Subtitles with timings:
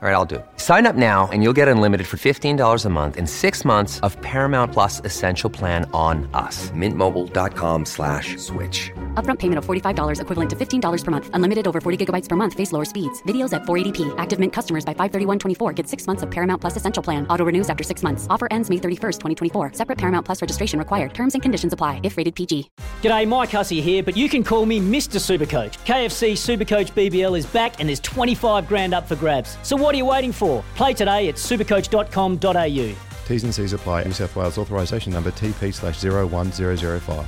[0.00, 0.46] All right, I'll do it.
[0.58, 4.16] Sign up now and you'll get unlimited for $15 a month in six months of
[4.22, 6.70] Paramount Plus Essential Plan on us.
[6.70, 8.92] Mintmobile.com slash switch.
[9.14, 11.30] Upfront payment of $45 equivalent to $15 per month.
[11.32, 12.54] Unlimited over 40 gigabytes per month.
[12.54, 13.20] Face lower speeds.
[13.24, 14.14] Videos at 480p.
[14.18, 17.26] Active Mint customers by 531.24 get six months of Paramount Plus Essential Plan.
[17.26, 18.28] Auto renews after six months.
[18.30, 19.72] Offer ends May 31st, 2024.
[19.72, 21.12] Separate Paramount Plus registration required.
[21.12, 22.70] Terms and conditions apply if rated PG.
[23.02, 25.18] G'day, Mike Hussey here, but you can call me Mr.
[25.18, 25.76] Supercoach.
[25.84, 29.58] KFC Supercoach BBL is back and there's 25 grand up for grabs.
[29.64, 30.64] So what are you waiting for?
[30.74, 32.96] Play today at supercoach.com.au.
[33.28, 34.04] T's and C's apply.
[34.04, 37.26] New South Wales authorisation number TP slash 01005.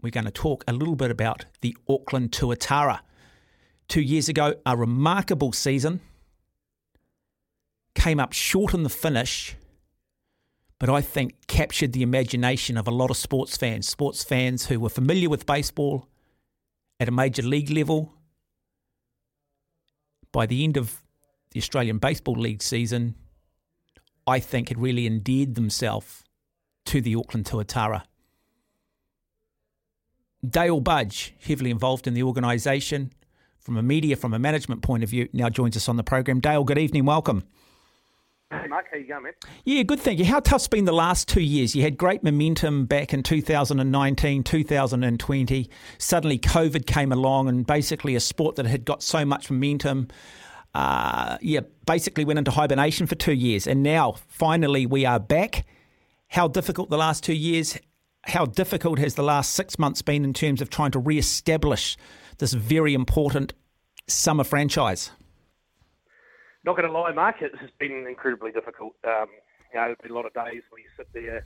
[0.00, 3.00] We're going to talk a little bit about the Auckland Tuatara.
[3.88, 6.00] Two years ago, a remarkable season.
[7.94, 9.54] Came up short in the finish,
[10.78, 13.86] but I think captured the imagination of a lot of sports fans.
[13.86, 16.08] Sports fans who were familiar with baseball
[16.98, 18.14] at a major league level.
[20.32, 21.01] By the end of
[21.52, 23.14] the Australian Baseball League season,
[24.26, 26.24] I think had really endeared themselves
[26.86, 28.02] to the Auckland Tuatara.
[30.48, 33.12] Dale Budge, heavily involved in the organisation
[33.58, 36.40] from a media, from a management point of view, now joins us on the program.
[36.40, 37.44] Dale, good evening, welcome.
[38.50, 39.32] Hey, Mark, how you going, man?
[39.64, 40.24] Yeah, good, thank you.
[40.24, 41.74] How tough's been the last two years?
[41.74, 45.70] You had great momentum back in 2019, 2020.
[45.96, 50.08] Suddenly, COVID came along, and basically, a sport that had got so much momentum
[50.74, 55.66] uh, yeah, basically went into hibernation for two years, and now finally we are back.
[56.28, 57.78] How difficult the last two years?
[58.24, 61.96] How difficult has the last six months been in terms of trying to re-establish
[62.38, 63.52] this very important
[64.06, 65.10] summer franchise?
[66.64, 68.94] Not going to lie, Mark, it has been incredibly difficult.
[69.04, 69.26] Um,
[69.74, 71.44] you know, a lot of days you sit there.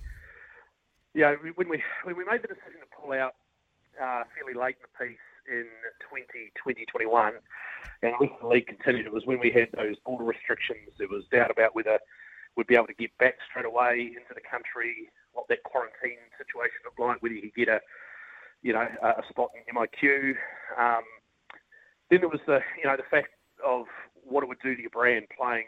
[1.15, 3.35] You know, when we when we made the decision to pull out
[4.01, 5.19] uh, fairly late in the piece
[5.49, 5.67] in
[6.11, 7.35] 2020, 2021,
[8.03, 10.91] and with the league continued, it was when we had those border restrictions.
[10.99, 11.99] There was doubt about whether
[12.57, 16.81] we'd be able to get back straight away into the country, what that quarantine situation
[16.85, 17.81] looked like, whether you could get a,
[18.63, 20.35] you know, a spot in MIQ.
[20.77, 21.05] Um,
[22.11, 23.29] then there was the, you know, the fact
[23.65, 23.87] of
[24.25, 25.67] what it would do to your brand playing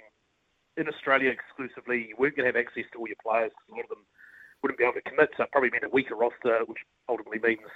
[0.76, 2.08] in Australia exclusively.
[2.08, 3.52] You weren't going to have access to all your players.
[3.68, 4.06] A lot of them
[4.62, 6.78] wouldn't be able to commit, so it probably meant a weaker roster, which
[7.08, 7.68] ultimately means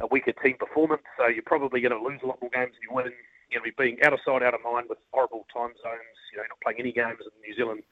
[0.00, 1.02] a weaker team performance.
[1.18, 3.12] So you're probably going to lose a lot more games than you win
[3.50, 6.38] you know, be being out of sight, out of mind with horrible time zones, you
[6.38, 7.82] know, not playing any games in the New Zealand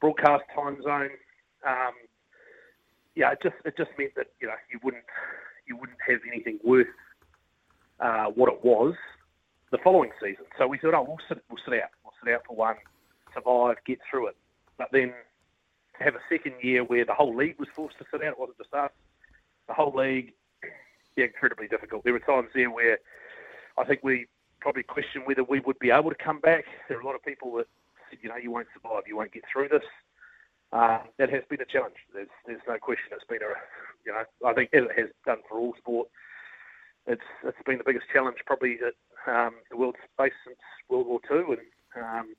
[0.00, 1.10] broadcast time zone.
[1.66, 1.94] Um,
[3.14, 5.04] yeah, it just it just meant that you know you wouldn't
[5.66, 6.86] you wouldn't have anything worth
[8.00, 8.94] uh, what it was
[9.70, 10.44] the following season.
[10.58, 12.76] So we thought, oh, we'll sit we'll sit out, we'll sit out for one,
[13.34, 14.36] survive, get through it.
[14.78, 15.12] But then
[15.98, 18.38] to have a second year where the whole league was forced to sit out, it
[18.38, 18.90] wasn't just us.
[19.66, 20.32] The whole league,
[21.16, 22.04] yeah, incredibly difficult.
[22.04, 22.98] There were times there where
[23.78, 24.26] I think we
[24.60, 26.64] probably questioned whether we would be able to come back.
[26.88, 27.66] There are a lot of people that
[28.10, 29.84] said, you know, you won't survive, you won't get through this.
[30.72, 31.94] Uh, that has been a challenge.
[32.12, 33.06] There's, there's no question.
[33.12, 33.54] It's been a,
[34.04, 36.08] you know, I think as it has done for all sport,
[37.06, 38.98] it's it's been the biggest challenge probably that
[39.30, 41.54] um, the world's faced since World War II.
[41.54, 42.34] And um,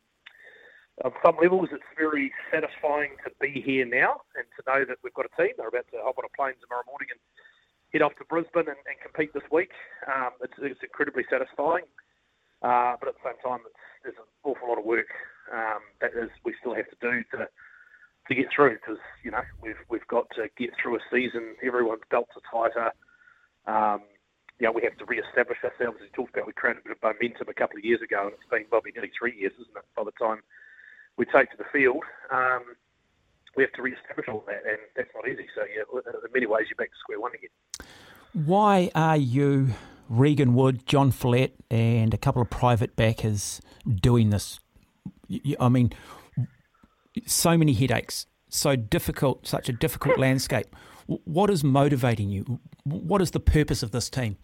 [1.06, 5.14] on some levels, it's very satisfying to be here now and to know that we've
[5.14, 5.56] got a team.
[5.56, 7.22] They're about to hop on a plane tomorrow morning and
[7.98, 9.74] head off to Brisbane and, and compete this week.
[10.06, 11.90] Um, it's, it's incredibly satisfying.
[12.62, 13.66] Uh, but at the same time,
[14.06, 15.10] there's an awful lot of work
[15.50, 17.50] um, that is we still have to do to
[18.28, 21.56] to get through because you know we've we've got to get through a season.
[21.66, 22.90] Everyone's belts are tighter.
[23.66, 24.02] Um,
[24.60, 26.02] we have to re-establish ourselves.
[26.02, 28.26] As you talked about, we created a bit of momentum a couple of years ago,
[28.26, 29.86] and it's been probably nearly three years, isn't it?
[29.96, 30.42] By the time
[31.16, 32.04] we take to the field,
[32.34, 32.74] um,
[33.58, 35.48] we have to re-establish all that, and that's not easy.
[35.56, 37.50] So, yeah, in many ways, you're back to square one again.
[38.46, 39.74] Why are you
[40.10, 44.60] Regan Wood, John Follett, and a couple of private backers doing this.
[45.60, 45.92] I mean,
[47.26, 50.68] so many headaches, so difficult, such a difficult landscape.
[51.06, 52.60] What is motivating you?
[52.84, 54.38] What is the purpose of this team?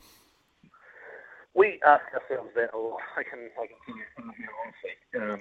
[1.56, 3.00] We ask ourselves that a lot.
[3.18, 5.34] I can, I can tell you honestly.
[5.34, 5.40] Um,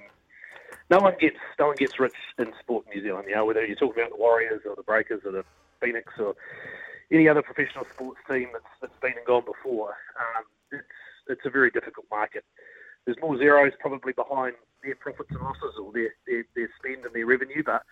[0.93, 3.25] no one gets no one gets rich in sport in New Zealand.
[3.27, 5.45] You know, whether you're talking about the Warriors or the Breakers or the
[5.81, 6.35] Phoenix or
[7.11, 10.85] any other professional sports team that's, that's been and gone before, um, it's
[11.29, 12.45] it's a very difficult market.
[13.07, 14.55] There's more zeros probably behind
[14.85, 17.83] their profits and losses or their, their, their spend and their revenue, but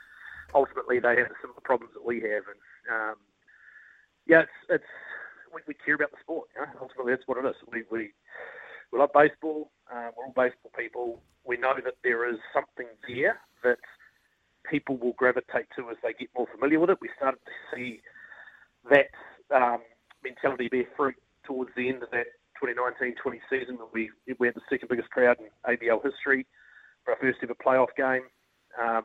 [0.55, 2.45] ultimately they have the similar problems that we have.
[2.53, 2.61] And
[2.93, 3.17] um,
[4.27, 4.93] yeah, it's it's
[5.55, 6.49] we, we care about the sport.
[6.55, 6.69] You know?
[6.83, 7.57] Ultimately, that's what it is.
[7.73, 8.13] We we
[8.93, 9.71] we love baseball.
[9.93, 11.23] Um, we're all baseball people.
[11.45, 13.79] We know that there is something there that
[14.69, 16.99] people will gravitate to as they get more familiar with it.
[17.01, 18.01] We started to see
[18.91, 19.11] that
[19.55, 19.81] um,
[20.23, 22.27] mentality bear fruit towards the end of that
[22.63, 23.15] 2019-20
[23.49, 26.47] season when we, we had the second biggest crowd in ABL history
[27.05, 28.23] for our first ever playoff game.
[28.81, 29.03] Um,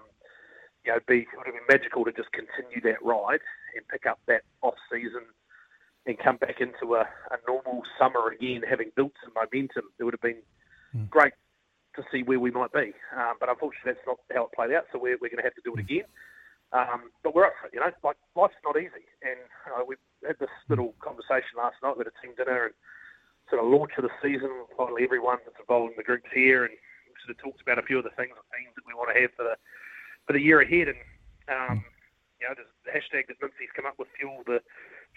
[0.86, 3.42] you know, be, it would have been magical to just continue that ride
[3.76, 5.24] and pick up that off season
[6.06, 9.86] and come back into a, a normal summer again, having built some momentum.
[10.00, 10.42] It would have been
[10.96, 11.10] mm.
[11.10, 11.34] great
[11.96, 12.94] to see where we might be.
[13.16, 14.86] Um, but unfortunately, that's not how it played out.
[14.92, 16.06] So we're, we're going to have to do it again.
[16.74, 17.94] Um, but we're up for it, you know.
[18.04, 22.16] Like life's not easy, and uh, we had this little conversation last night with a
[22.20, 22.76] team dinner and
[23.48, 24.50] sort of launch of the season.
[24.76, 27.86] Finally, everyone that's involved in the group's here, and we sort of talked about a
[27.86, 29.56] few of the things and themes that we want to have for the
[30.26, 30.90] for the year ahead.
[30.90, 31.00] And
[31.48, 31.86] um,
[32.42, 34.60] you know, there's the hashtag that Mincy's come up with, fuel the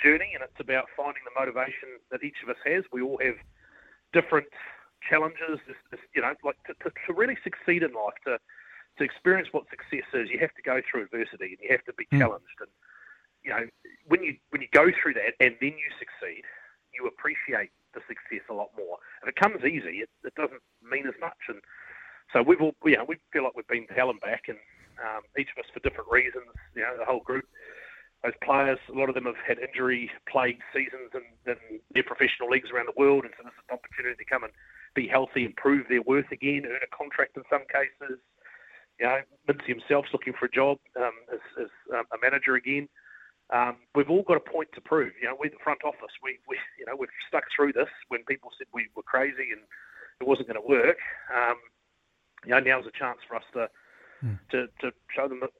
[0.03, 2.85] journey, and it's about finding the motivation that each of us has.
[2.93, 3.37] We all have
[4.13, 4.49] different
[5.09, 5.61] challenges,
[6.15, 8.39] you know, like to, to, to really succeed in life, to
[8.99, 11.93] to experience what success is, you have to go through adversity and you have to
[11.95, 12.19] be mm.
[12.19, 12.59] challenged.
[12.61, 12.71] And
[13.43, 13.65] you know,
[14.07, 16.43] when you when you go through that and then you succeed,
[16.93, 18.99] you appreciate the success a lot more.
[19.23, 21.39] If it comes easy, it, it doesn't mean as much.
[21.49, 21.63] And
[22.33, 24.59] so we've all, you know, we feel like we've been to hell and back, and
[25.01, 26.51] um, each of us for different reasons.
[26.75, 27.47] You know, the whole group,
[28.25, 32.71] those players, a lot of them have had injury-plagued seasons in, in their professional leagues
[32.71, 34.53] around the world, and so this is an opportunity to come and
[34.95, 38.19] be healthy and prove their worth again, earn a contract in some cases.
[38.99, 42.89] You know, Mincy himself's looking for a job um, as, as um, a manager again.
[43.55, 45.13] Um, we've all got a point to prove.
[45.23, 46.13] You know, we're the front office.
[46.23, 49.63] We, we, you know, we've stuck through this when people said we were crazy and
[50.21, 50.99] it wasn't going to work.
[51.33, 51.57] Um,
[52.45, 53.69] you know, now's a chance for us to,
[54.25, 54.39] mm.
[54.51, 55.51] to to show them that,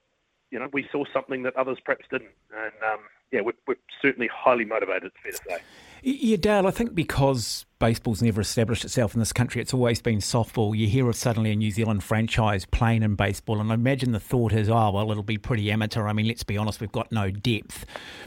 [0.51, 2.31] you know, we saw something that others perhaps didn't.
[2.53, 3.01] And um,
[3.33, 5.13] yeah, we're, we're certainly highly motivated.
[5.25, 5.65] It's fair to say.
[6.03, 10.19] Yeah, Dale, I think because baseball's never established itself in this country, it's always been
[10.19, 10.77] softball.
[10.77, 14.21] You hear of suddenly a New Zealand franchise playing in baseball, and I imagine the
[14.21, 16.07] thought is, oh, well, it'll be pretty amateur.
[16.07, 17.85] I mean, let's be honest, we've got no depth.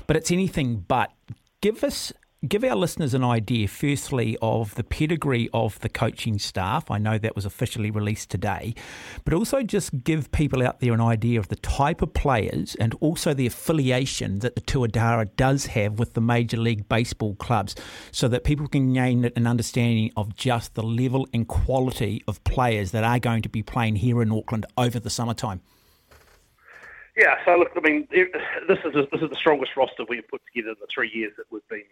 [0.08, 1.12] But it's anything but.
[1.62, 2.12] Give us
[2.48, 6.90] give our listeners an idea, firstly, of the pedigree of the coaching staff.
[6.90, 8.74] I know that was officially released today,
[9.24, 12.96] but also just give people out there an idea of the type of players and
[12.96, 17.76] also the affiliation that the Tuatara does have with the Major League Baseball clubs
[18.12, 22.90] so that people can gain an understanding of just the level and quality of players
[22.92, 25.62] that are going to be playing here in Auckland over the summertime.
[27.16, 30.42] Yeah, so look, I mean, this is a, this is the strongest roster we've put
[30.48, 31.84] together in the three years that we've been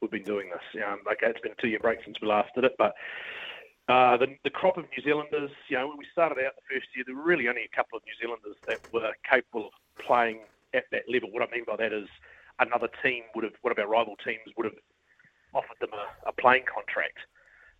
[0.00, 0.82] we've been doing this.
[1.12, 2.94] Okay, it's been a two-year break since we last did it, but
[3.88, 6.88] uh, the, the crop of New Zealanders, you know, when we started out the first
[6.94, 10.40] year, there were really only a couple of New Zealanders that were capable of playing
[10.74, 11.30] at that level.
[11.32, 12.06] What I mean by that is
[12.58, 14.74] another team would have, one of our rival teams would have
[15.54, 17.18] offered them a, a playing contract.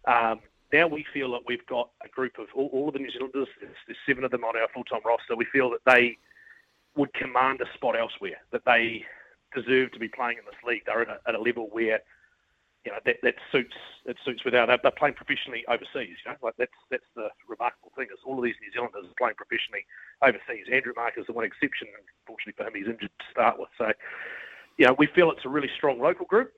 [0.07, 0.41] Um,
[0.73, 3.49] now we feel that we've got a group of all, all of the New Zealanders,
[3.61, 5.37] there's, there's seven of them on our full-time roster.
[5.37, 6.17] We feel that they
[6.97, 9.05] would command a spot elsewhere, that they
[9.55, 10.83] deserve to be playing in this league.
[10.87, 12.01] They're at a, at a level where
[12.85, 16.17] you know that, that suits it suits without they're playing professionally overseas.
[16.25, 19.19] You know, like that's that's the remarkable thing is all of these New Zealanders are
[19.19, 19.85] playing professionally
[20.23, 20.67] overseas.
[20.73, 21.89] Andrew Mark is the one exception.
[22.25, 23.69] Unfortunately for him, he's injured to start with.
[23.77, 23.93] So,
[24.79, 26.53] you know, we feel it's a really strong local group.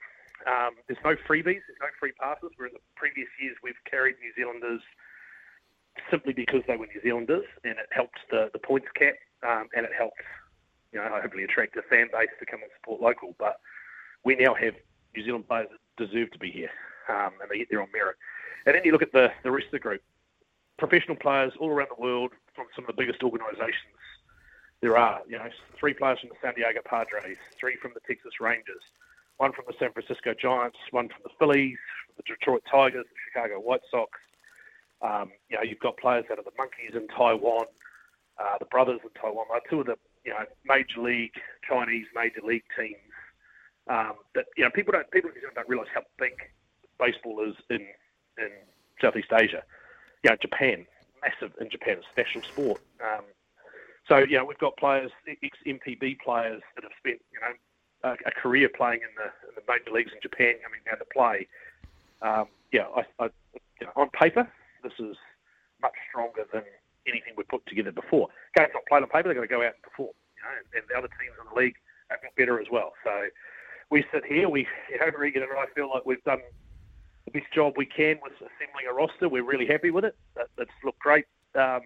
[0.46, 2.50] Um, there's no freebies, there's no free passes.
[2.56, 4.82] Where in the previous years we've carried New Zealanders
[6.10, 9.84] simply because they were New Zealanders, and it helped the, the points cap, um, and
[9.84, 10.20] it helped
[10.92, 13.34] you know, hopefully attract a fan base to come and support local.
[13.38, 13.60] But
[14.24, 14.74] we now have
[15.16, 16.70] New Zealand players that deserve to be here,
[17.08, 18.16] um, and they get there on merit.
[18.66, 20.02] And then you look at the, the rest of the group,
[20.78, 23.96] professional players all around the world from some of the biggest organisations.
[24.80, 25.48] There are, you know,
[25.78, 28.82] three players from the San Diego Padres, three from the Texas Rangers,
[29.36, 31.78] one from the San Francisco Giants, one from the Phillies,
[32.16, 34.10] the Detroit Tigers, the Chicago White Sox.
[35.02, 37.64] Um, you know, you've got players out of the Monkeys in Taiwan,
[38.38, 39.46] uh, the Brothers in Taiwan.
[39.50, 41.34] Like two of the you know major league
[41.68, 42.96] Chinese major league teams.
[43.88, 46.32] Um, that you know people don't people don't realise how big
[46.98, 47.86] baseball is in
[48.38, 48.50] in
[49.00, 49.62] Southeast Asia.
[50.22, 50.86] You know Japan,
[51.22, 52.80] massive in Japan, it's national sport.
[53.02, 53.24] Um,
[54.06, 58.16] so you know we've got players, ex NPB players that have spent you know a,
[58.26, 61.46] a, career playing in the, in the major leagues in Japan coming down to play.
[62.22, 63.30] Um, yeah, I, I,
[63.80, 64.48] you know, on paper
[64.82, 65.16] this is
[65.82, 66.62] much stronger than
[67.10, 68.28] anything we've put together before.
[68.56, 70.14] Games not played on paper; they've got to go out and perform.
[70.38, 71.76] You know, and, the other teams in the league
[72.08, 72.92] have got better as well.
[73.04, 73.12] So
[73.90, 74.66] we sit here, we,
[75.18, 76.40] Regan and I feel like we've done
[77.26, 79.28] the best job we can with assembling a roster.
[79.28, 80.16] We're really happy with it.
[80.36, 81.82] That, that's looked great um,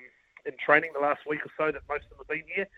[0.46, 2.68] in training the last week or so that most of them have been here.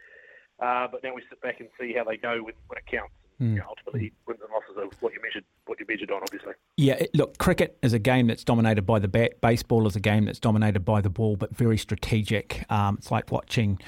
[0.58, 3.12] Uh, but now we sit back and see how they go when, when it counts.
[3.40, 3.50] Mm.
[3.50, 6.52] You know, ultimately, wins and losses are what you measured, what you measured on, obviously.
[6.76, 9.40] Yeah, look, cricket is a game that's dominated by the bat.
[9.40, 12.64] Baseball is a game that's dominated by the ball, but very strategic.
[12.70, 13.78] Um, it's like watching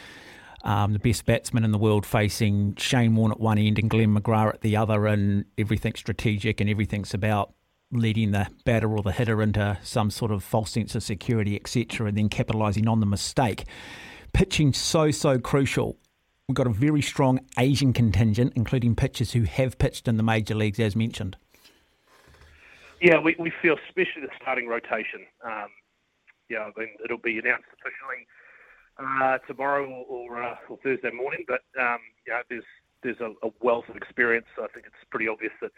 [0.65, 4.15] um, the best batsman in the world facing Shane Warne at one end and Glenn
[4.15, 7.55] McGrath at the other, and everything's strategic and everything's about
[7.91, 12.09] leading the batter or the hitter into some sort of false sense of security, etc.,
[12.09, 13.65] and then capitalising on the mistake.
[14.35, 15.97] Pitching so so crucial.
[16.49, 20.55] We've got a very strong Asian contingent, including pitchers who have pitched in the major
[20.55, 21.37] leagues, as mentioned.
[23.03, 25.27] Yeah, we, we feel, especially the starting rotation.
[25.45, 25.69] Um,
[26.49, 28.27] yeah, I mean, it'll be announced officially
[28.99, 31.45] uh, tomorrow or, or, uh, or, Thursday morning.
[31.47, 32.65] But um, yeah, there's
[33.03, 34.47] there's a, a, wealth of experience.
[34.57, 35.73] I think it's pretty obvious that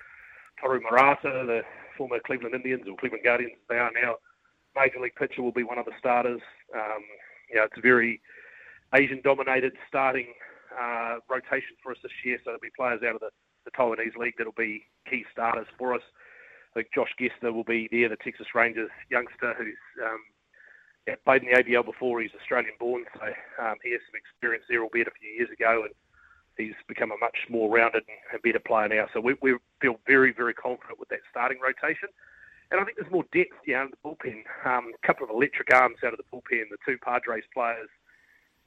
[0.62, 1.62] Toru Murata, the
[1.98, 4.14] former Cleveland Indians or Cleveland Guardians, they are now
[4.76, 6.40] major league pitcher, will be one of the starters.
[6.72, 7.02] Um,
[7.56, 8.20] know, it's very
[8.94, 10.32] Asian-dominated starting
[10.78, 12.38] uh, rotation for us this year.
[12.38, 13.30] So there'll be players out of the,
[13.64, 16.02] the Taiwanese league that'll be key starters for us.
[16.72, 20.20] I think Josh Gester will be there, the Texas Rangers youngster who's um,
[21.06, 22.20] yeah, played in the ABL before.
[22.20, 23.26] He's Australian born, so
[23.62, 25.94] um, he has some experience there, albeit a few years ago, and
[26.56, 29.06] he's become a much more rounded and better player now.
[29.12, 32.08] So we, we feel very, very confident with that starting rotation.
[32.70, 34.44] And I think there's more depth, know, in the bullpen.
[34.64, 36.70] Um, a couple of electric arms out of the bullpen.
[36.70, 37.88] The two Padres players,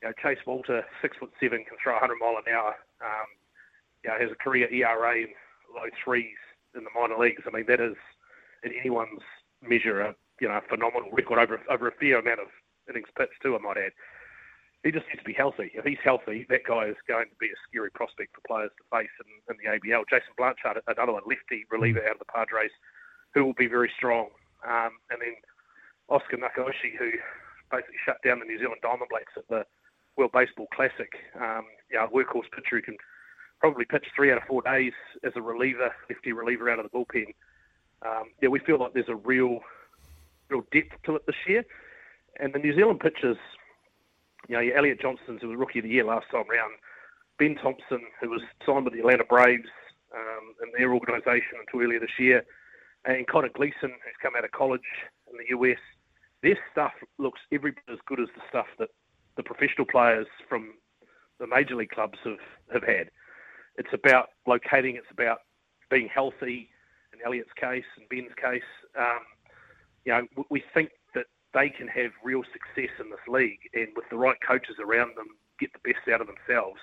[0.03, 2.75] you know, Chase Walter, six foot seven, can throw 100 mile an hour.
[2.99, 3.29] Um,
[4.03, 5.31] you know, has a career ERA in
[5.73, 6.35] low threes
[6.75, 7.43] in the minor leagues.
[7.47, 7.95] I mean, that is
[8.63, 9.23] in anyone's
[9.61, 12.51] measure a you know, a phenomenal record over over a fair amount of
[12.89, 13.55] innings pitched too.
[13.55, 13.95] I might add.
[14.83, 15.71] He just needs to be healthy.
[15.71, 18.83] If he's healthy, that guy is going to be a scary prospect for players to
[18.91, 20.03] face in, in the ABL.
[20.11, 22.75] Jason Blanchard, another one, lefty reliever out of the Padres,
[23.33, 24.27] who will be very strong.
[24.67, 25.39] Um, and then
[26.09, 27.15] Oscar Nakaoshi, who
[27.71, 29.63] basically shut down the New Zealand Diamondblacks at the
[30.17, 31.11] World Baseball Classic.
[31.35, 32.97] Um, a workhorse pitcher who can
[33.59, 34.93] probably pitch three out of four days
[35.23, 37.33] as a reliever, lefty reliever out of the bullpen.
[38.05, 39.59] Um, yeah, we feel like there's a real
[40.49, 41.63] real depth to it this year.
[42.39, 43.37] And the New Zealand pitchers,
[44.47, 46.73] you know, Elliot Johnston, who was Rookie of the Year last time round,
[47.39, 49.69] Ben Thompson, who was signed with the Atlanta Braves
[50.13, 52.43] um, in their organisation until earlier this year,
[53.05, 54.81] and Connor Gleason, who's come out of college
[55.31, 55.79] in the US,
[56.41, 58.89] their stuff looks every bit as good as the stuff that
[59.37, 60.73] the professional players from
[61.39, 62.37] the major league clubs have,
[62.71, 63.09] have had.
[63.77, 65.39] It's about locating, it's about
[65.89, 66.69] being healthy
[67.13, 68.69] in Elliot's case and Ben's case.
[68.97, 69.21] Um,
[70.05, 74.05] you know, we think that they can have real success in this league, and with
[74.09, 75.27] the right coaches around them,
[75.59, 76.79] get the best out of themselves.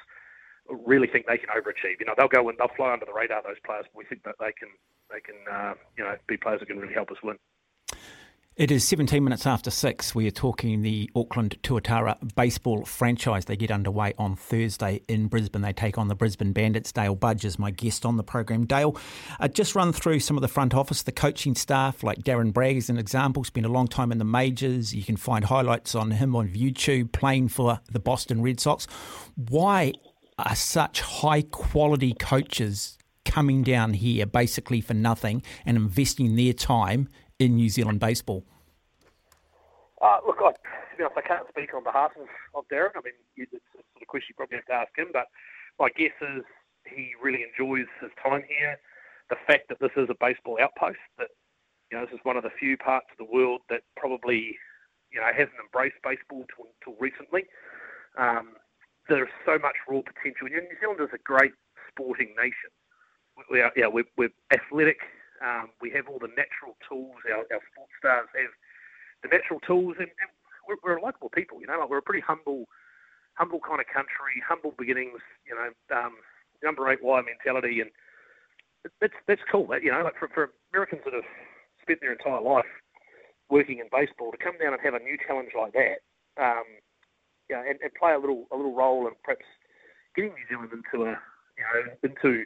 [0.69, 1.99] Really think they can overachieve.
[1.99, 3.42] You know, they'll go and they'll fly under the radar.
[3.42, 4.69] Those players, but we think that they can,
[5.11, 7.37] they can, uh, you know, be players that can really help us win.
[8.61, 10.14] It is 17 minutes after six.
[10.14, 13.47] We are talking the Auckland Tuatara baseball franchise.
[13.47, 15.62] They get underway on Thursday in Brisbane.
[15.62, 16.93] They take on the Brisbane Bandits.
[16.93, 18.67] Dale Budge is my guest on the program.
[18.67, 18.95] Dale,
[19.40, 22.76] uh, just run through some of the front office, the coaching staff, like Darren Bragg
[22.76, 23.45] is an example.
[23.45, 24.95] Spent a long time in the majors.
[24.95, 28.87] You can find highlights on him on YouTube playing for the Boston Red Sox.
[29.37, 29.95] Why
[30.38, 37.09] are such high quality coaches coming down here basically for nothing and investing their time
[37.40, 38.44] in New Zealand baseball?
[40.00, 42.92] Uh, look, I, to be honest, I can't speak on behalf of, of Darren.
[42.94, 45.26] I mean, it's a sort of question you probably have to ask him, but
[45.78, 46.44] my guess is
[46.87, 48.78] he really enjoys his time here.
[49.30, 51.28] The fact that this is a baseball outpost, that
[51.90, 54.56] you know, this is one of the few parts of the world that probably
[55.12, 57.44] you know hasn't embraced baseball until recently.
[58.18, 58.56] Um,
[59.09, 60.49] there's so much raw potential.
[60.49, 61.52] New Zealand is a great
[61.88, 62.70] sporting nation.
[63.50, 64.99] We are, yeah, we're, we're athletic.
[65.40, 67.16] Um, we have all the natural tools.
[67.25, 68.52] Our, our sports stars have
[69.25, 70.30] the natural tools, and, and
[70.68, 71.61] we're, we're a likable people.
[71.61, 72.68] You know, like we're a pretty humble,
[73.35, 75.20] humble kind of country, humble beginnings.
[75.49, 76.20] You know, um,
[76.62, 77.90] number eight wire mentality, and
[79.00, 79.66] that's that's cool.
[79.68, 81.28] That, you know, like for, for Americans that have
[81.80, 82.68] spent their entire life
[83.49, 86.04] working in baseball to come down and have a new challenge like that,
[86.40, 86.64] um,
[87.50, 89.44] and, and play a little a little role in perhaps
[90.14, 91.16] getting New Zealand into a
[91.56, 92.44] you know into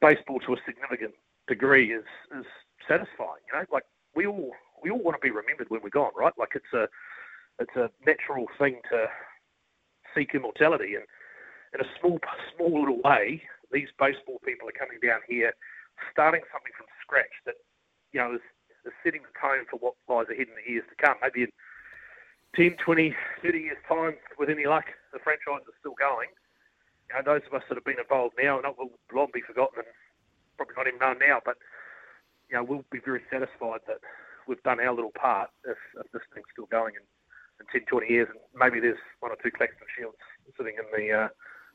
[0.00, 1.14] baseball to a significant
[1.48, 2.04] degree is
[2.38, 2.46] is
[2.86, 3.42] satisfying.
[3.50, 4.52] You know, like we all
[4.82, 6.32] we all want to be remembered when we're gone, right?
[6.38, 6.88] Like it's a
[7.58, 9.06] it's a natural thing to
[10.14, 11.04] seek immortality, and
[11.74, 12.18] in a small
[12.54, 15.52] small little way, these baseball people are coming down here,
[16.12, 17.56] starting something from scratch that
[18.12, 18.44] you know is,
[18.86, 21.16] is setting the tone for what lies ahead in the years to come.
[21.22, 21.52] Maybe in
[22.56, 26.28] 10, 20, 30 years time, with any luck, the franchise is still going.
[27.10, 29.80] You know, those of us that have been involved now, not will long be forgotten
[29.84, 29.92] and
[30.58, 31.56] probably not even known now, but
[32.50, 34.00] you know, we'll be very satisfied that
[34.46, 37.04] we've done our little part if, if this thing's still going in,
[37.60, 40.18] in 10, 20 years, and maybe there's one or two Claxton Shields
[40.56, 41.28] sitting in the uh,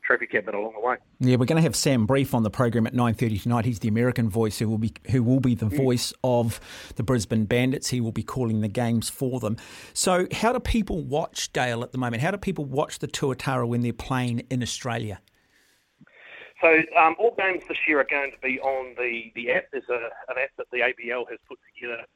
[0.04, 0.96] trophy cabinet along the way.
[1.20, 3.64] Yeah, we're going to have Sam Brief on the program at nine thirty tonight.
[3.64, 5.76] He's the American voice who will be who will be the mm.
[5.76, 6.60] voice of
[6.96, 7.90] the Brisbane Bandits.
[7.90, 9.56] He will be calling the games for them.
[9.92, 12.22] So, how do people watch Dale at the moment?
[12.22, 15.20] How do people watch the Tuatara when they're playing in Australia?
[16.64, 19.68] So um, all games this year are going to be on the, the app.
[19.68, 22.08] There's a, an app that the ABL has put together,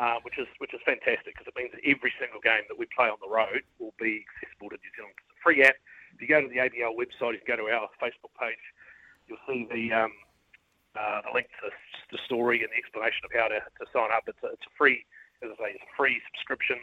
[0.00, 2.88] uh, which is which is fantastic because it means that every single game that we
[2.96, 5.12] play on the road will be accessible to New Zealand.
[5.20, 5.76] It's a free app
[6.14, 8.60] if you go to the ABL website, if you go to our Facebook page,
[9.28, 10.12] you'll see the um,
[10.96, 11.70] uh, the link to
[12.12, 14.24] the story and the explanation of how to, to sign up.
[14.28, 15.04] It's a, it's a free,
[15.40, 16.76] as I say, it's a free subscription,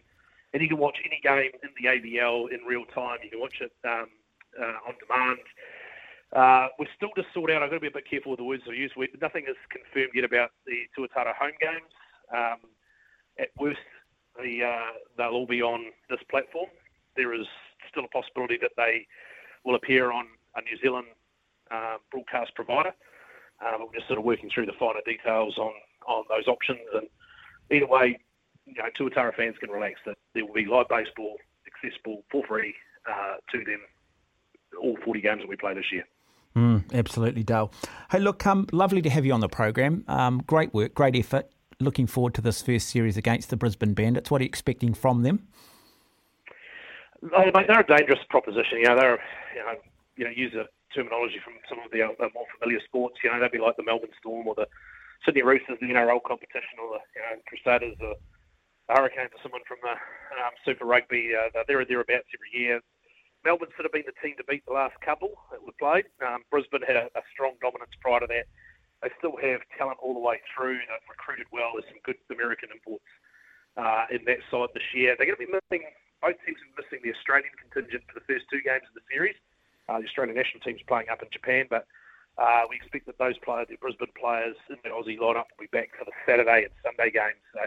[0.54, 3.22] and you can watch any game in the ABL in real time.
[3.22, 4.10] You can watch it um,
[4.58, 5.46] uh, on demand.
[6.36, 7.63] Uh, we're still to sort out.
[7.63, 8.91] I've got to be a bit careful with the words I use.
[8.95, 11.91] We, nothing is confirmed yet about the Tuatara home games.
[12.31, 12.69] Um,
[13.39, 13.79] at worst,
[14.38, 16.69] the, uh, they'll all be on this platform.
[17.15, 17.48] There is
[17.89, 19.07] still a possibility that they
[19.65, 21.07] will appear on a New Zealand
[21.71, 22.93] uh, broadcast provider.
[23.59, 25.74] Uh, we're just sort of working through the finer details on,
[26.07, 26.79] on those options.
[26.93, 27.07] And
[27.71, 28.19] either way,
[28.65, 32.75] you know, Tuatara fans can relax that there will be live baseball accessible for free
[33.09, 33.81] uh, to them
[34.81, 36.05] all 40 games that we play this year.
[36.55, 37.71] Mm, absolutely, Dale.
[38.12, 40.03] Hey, look, um, lovely to have you on the program.
[40.07, 41.48] Um, great work, great effort.
[41.79, 44.29] Looking forward to this first series against the Brisbane Bandits.
[44.29, 45.48] What are you expecting from them?
[47.24, 48.79] Oh, mate, they're a dangerous proposition.
[48.79, 49.19] You know, they're
[49.55, 49.74] you know,
[50.15, 53.17] you know, use a terminology from some of the uh, more familiar sports.
[53.24, 54.67] You know, they'd be like the Melbourne Storm or the
[55.25, 58.15] Sydney Roosters, in the NRL competition, or the you know, Crusaders, or
[58.88, 59.95] the Hurricane for someone from the
[60.39, 61.36] um, Super Rugby.
[61.36, 62.81] Uh, they're thereabouts every year.
[63.46, 66.05] Melbourne sort of been the team to beat the last couple that we played.
[66.19, 68.48] Um, Brisbane had a, a strong dominance prior to that.
[69.01, 70.75] They still have talent all the way through.
[70.75, 71.79] They've recruited well.
[71.79, 73.08] There's some good American imports
[73.79, 75.15] uh, in that side this year.
[75.15, 75.88] They're going to be missing
[76.22, 79.39] both teams are missing the Australian contingent for the first two games of the series.
[79.88, 81.88] Uh, the Australian national team's playing up in Japan, but
[82.38, 85.72] uh, we expect that those players, the Brisbane players in the Aussie lineup, will be
[85.72, 87.41] back for the Saturday and Sunday games.
[87.55, 87.63] So,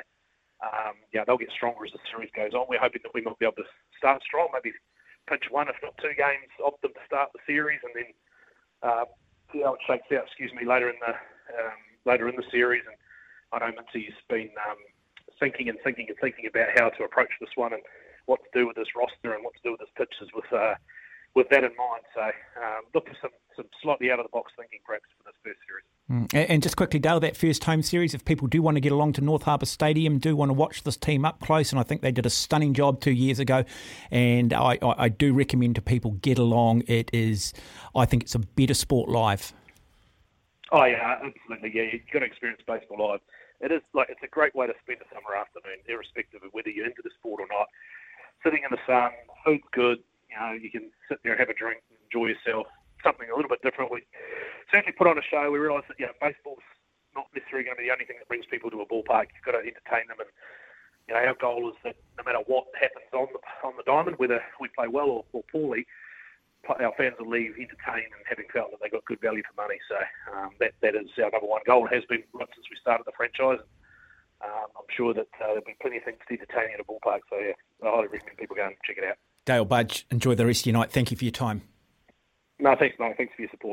[0.63, 2.69] um, yeah, they'll get stronger as the series goes on.
[2.69, 4.73] We're hoping that we might be able to start strong, maybe
[5.29, 8.11] pinch one, if not two games of them to start the series, and then
[8.83, 9.05] uh,
[9.53, 10.27] see how it shakes out.
[10.27, 12.83] Excuse me, later in the um, later in the series.
[12.87, 12.97] And
[13.53, 14.81] I know Mincy's been um,
[15.39, 17.83] thinking and thinking and thinking about how to approach this one, and
[18.27, 20.75] what to do with this roster and what to do with his pitches with uh,
[21.35, 22.05] with that in mind.
[22.15, 22.25] So
[22.61, 25.61] um, look for some, some slightly out of the box thinking perhaps for this first
[25.65, 25.89] series.
[26.02, 26.02] Mm.
[26.13, 26.47] Mm.
[26.49, 29.15] And just quickly, Dale, that first home series, if people do want to get along
[29.15, 32.03] to North Harbour Stadium, do want to watch this team up close, and I think
[32.03, 33.65] they did a stunning job two years ago,
[34.11, 36.83] and I, I, I do recommend to people get along.
[36.87, 37.55] It is,
[37.97, 39.55] I think it's a better sport live.
[40.71, 41.73] Oh yeah, absolutely.
[41.75, 43.21] Yeah, you've got to experience baseball live.
[43.61, 46.69] It is like it's a great way to spend a summer afternoon, irrespective of whether
[46.69, 47.69] you're into the sport or not
[48.43, 49.13] sitting in the sun,
[49.45, 49.99] food's good.
[50.29, 52.67] You know, you can sit there have a drink, enjoy yourself.
[53.05, 53.91] Something a little bit different.
[53.91, 54.03] We
[54.73, 55.45] certainly put on a show.
[55.53, 56.65] We realise that you know baseball's
[57.15, 59.29] not necessarily going to be the only thing that brings people to a ballpark.
[59.37, 60.31] You've got to entertain them, and
[61.07, 64.17] you know our goal is that no matter what happens on the on the diamond,
[64.17, 65.85] whether we play well or, or poorly,
[66.69, 69.79] our fans will leave entertained and having felt that they got good value for money.
[69.87, 70.01] So
[70.33, 71.87] um, that that is our number one goal.
[71.87, 73.61] It has been right since we started the franchise.
[74.43, 77.23] Um, I'm sure that uh, there'll be plenty of things to entertain at a ballpark.
[77.31, 77.55] So yeah,
[77.85, 79.17] I highly recommend people go and check it out.
[79.45, 80.91] Dale Budge, enjoy the rest of your night.
[80.91, 81.63] Thank you for your time.
[82.59, 83.15] No, thanks, mate.
[83.17, 83.71] Thanks for your support.